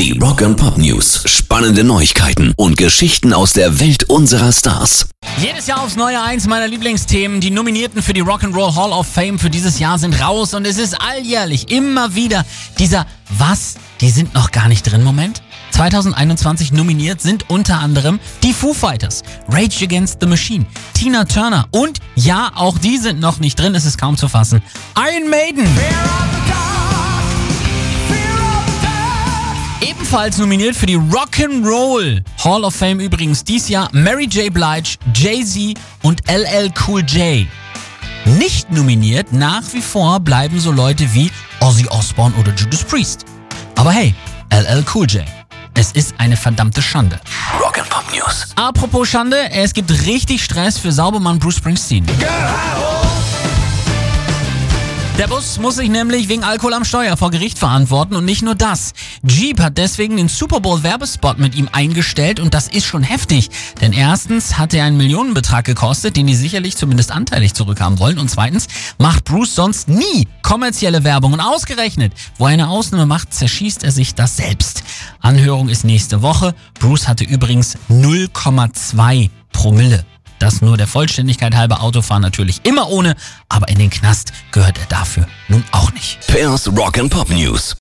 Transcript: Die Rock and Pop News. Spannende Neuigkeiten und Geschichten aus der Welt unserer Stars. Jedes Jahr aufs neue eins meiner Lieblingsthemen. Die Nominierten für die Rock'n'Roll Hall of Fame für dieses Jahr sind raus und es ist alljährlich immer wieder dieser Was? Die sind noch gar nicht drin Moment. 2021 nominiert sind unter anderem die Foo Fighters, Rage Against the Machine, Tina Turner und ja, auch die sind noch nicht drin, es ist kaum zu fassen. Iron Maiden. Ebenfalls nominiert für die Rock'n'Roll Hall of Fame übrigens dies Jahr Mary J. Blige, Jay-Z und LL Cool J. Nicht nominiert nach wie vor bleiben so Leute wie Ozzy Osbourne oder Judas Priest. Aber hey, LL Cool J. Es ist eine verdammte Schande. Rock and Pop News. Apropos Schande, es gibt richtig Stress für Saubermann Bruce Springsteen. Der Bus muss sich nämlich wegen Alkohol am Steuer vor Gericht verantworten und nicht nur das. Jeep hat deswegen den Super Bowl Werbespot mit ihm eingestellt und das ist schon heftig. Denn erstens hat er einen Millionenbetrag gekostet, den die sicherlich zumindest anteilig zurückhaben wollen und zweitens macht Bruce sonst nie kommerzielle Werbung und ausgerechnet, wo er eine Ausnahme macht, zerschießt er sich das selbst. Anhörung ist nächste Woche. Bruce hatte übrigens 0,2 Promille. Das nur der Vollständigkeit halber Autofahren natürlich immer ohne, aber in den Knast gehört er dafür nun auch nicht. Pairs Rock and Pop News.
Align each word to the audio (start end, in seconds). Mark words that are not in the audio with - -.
Die 0.00 0.18
Rock 0.18 0.40
and 0.40 0.56
Pop 0.56 0.78
News. 0.78 1.24
Spannende 1.26 1.84
Neuigkeiten 1.84 2.54
und 2.56 2.78
Geschichten 2.78 3.34
aus 3.34 3.52
der 3.52 3.80
Welt 3.80 4.04
unserer 4.04 4.50
Stars. 4.50 5.10
Jedes 5.36 5.66
Jahr 5.66 5.82
aufs 5.82 5.94
neue 5.94 6.22
eins 6.22 6.46
meiner 6.46 6.66
Lieblingsthemen. 6.66 7.42
Die 7.42 7.50
Nominierten 7.50 8.00
für 8.00 8.14
die 8.14 8.22
Rock'n'Roll 8.22 8.74
Hall 8.74 8.92
of 8.92 9.06
Fame 9.06 9.38
für 9.38 9.50
dieses 9.50 9.78
Jahr 9.78 9.98
sind 9.98 10.18
raus 10.18 10.54
und 10.54 10.66
es 10.66 10.78
ist 10.78 10.98
alljährlich 10.98 11.70
immer 11.70 12.14
wieder 12.14 12.46
dieser 12.78 13.06
Was? 13.28 13.74
Die 14.00 14.08
sind 14.08 14.32
noch 14.32 14.52
gar 14.52 14.68
nicht 14.68 14.90
drin 14.90 15.04
Moment. 15.04 15.42
2021 15.72 16.72
nominiert 16.72 17.20
sind 17.20 17.50
unter 17.50 17.78
anderem 17.78 18.20
die 18.42 18.54
Foo 18.54 18.72
Fighters, 18.72 19.22
Rage 19.48 19.84
Against 19.84 20.16
the 20.22 20.26
Machine, 20.26 20.64
Tina 20.94 21.26
Turner 21.26 21.68
und 21.72 21.98
ja, 22.14 22.52
auch 22.54 22.78
die 22.78 22.96
sind 22.96 23.20
noch 23.20 23.38
nicht 23.38 23.60
drin, 23.60 23.74
es 23.74 23.84
ist 23.84 23.98
kaum 23.98 24.16
zu 24.16 24.28
fassen. 24.28 24.62
Iron 24.96 25.28
Maiden. 25.28 25.68
Ebenfalls 30.00 30.38
nominiert 30.38 30.74
für 30.74 30.86
die 30.86 30.96
Rock'n'Roll 30.96 32.22
Hall 32.42 32.64
of 32.64 32.74
Fame 32.74 33.00
übrigens 33.00 33.44
dies 33.44 33.68
Jahr 33.68 33.90
Mary 33.92 34.24
J. 34.24 34.52
Blige, 34.52 34.96
Jay-Z 35.14 35.78
und 36.00 36.22
LL 36.26 36.72
Cool 36.86 37.02
J. 37.02 37.46
Nicht 38.24 38.70
nominiert 38.72 39.30
nach 39.30 39.62
wie 39.74 39.82
vor 39.82 40.18
bleiben 40.20 40.58
so 40.58 40.72
Leute 40.72 41.12
wie 41.12 41.30
Ozzy 41.60 41.86
Osbourne 41.90 42.34
oder 42.36 42.50
Judas 42.54 42.82
Priest. 42.82 43.26
Aber 43.76 43.92
hey, 43.92 44.14
LL 44.50 44.82
Cool 44.94 45.06
J. 45.06 45.22
Es 45.74 45.92
ist 45.92 46.14
eine 46.16 46.38
verdammte 46.38 46.80
Schande. 46.80 47.20
Rock 47.62 47.78
and 47.78 47.90
Pop 47.90 48.04
News. 48.10 48.46
Apropos 48.56 49.06
Schande, 49.06 49.50
es 49.50 49.74
gibt 49.74 49.90
richtig 50.06 50.42
Stress 50.42 50.78
für 50.78 50.92
Saubermann 50.92 51.38
Bruce 51.38 51.56
Springsteen. 51.56 52.06
Der 55.20 55.28
Bus 55.28 55.58
muss 55.58 55.76
sich 55.76 55.90
nämlich 55.90 56.30
wegen 56.30 56.44
Alkohol 56.44 56.72
am 56.72 56.86
Steuer 56.86 57.14
vor 57.14 57.30
Gericht 57.30 57.58
verantworten 57.58 58.16
und 58.16 58.24
nicht 58.24 58.40
nur 58.40 58.54
das. 58.54 58.94
Jeep 59.22 59.60
hat 59.60 59.76
deswegen 59.76 60.16
den 60.16 60.28
Super 60.28 60.60
Bowl 60.60 60.82
Werbespot 60.82 61.38
mit 61.38 61.54
ihm 61.54 61.68
eingestellt 61.70 62.40
und 62.40 62.54
das 62.54 62.68
ist 62.68 62.86
schon 62.86 63.02
heftig. 63.02 63.50
Denn 63.82 63.92
erstens 63.92 64.56
hat 64.56 64.72
er 64.72 64.84
einen 64.84 64.96
Millionenbetrag 64.96 65.66
gekostet, 65.66 66.16
den 66.16 66.26
die 66.26 66.34
sicherlich 66.34 66.74
zumindest 66.74 67.12
anteilig 67.12 67.52
zurückhaben 67.52 67.98
wollen 67.98 68.18
und 68.18 68.30
zweitens 68.30 68.66
macht 68.96 69.24
Bruce 69.24 69.54
sonst 69.54 69.90
nie 69.90 70.26
kommerzielle 70.40 71.04
Werbung 71.04 71.34
und 71.34 71.40
ausgerechnet, 71.40 72.14
wo 72.38 72.46
er 72.46 72.54
eine 72.54 72.70
Ausnahme 72.70 73.04
macht, 73.04 73.34
zerschießt 73.34 73.84
er 73.84 73.92
sich 73.92 74.14
das 74.14 74.38
selbst. 74.38 74.84
Anhörung 75.20 75.68
ist 75.68 75.84
nächste 75.84 76.22
Woche. 76.22 76.54
Bruce 76.78 77.08
hatte 77.08 77.24
übrigens 77.24 77.76
0,2 77.90 79.28
Promille. 79.52 80.06
Das 80.40 80.62
nur 80.62 80.78
der 80.78 80.86
Vollständigkeit 80.86 81.54
halber 81.54 81.82
Autofahren 81.82 82.22
natürlich 82.22 82.60
immer 82.64 82.88
ohne, 82.88 83.14
aber 83.50 83.68
in 83.68 83.78
den 83.78 83.90
Knast 83.90 84.32
gehört 84.52 84.78
er 84.78 84.86
dafür 84.86 85.26
nun 85.48 85.62
auch 85.70 85.92
nicht. 85.92 86.26
Pairs 86.26 86.66
Rock 86.66 86.98
and 86.98 87.10
Pop 87.10 87.28
News. 87.28 87.76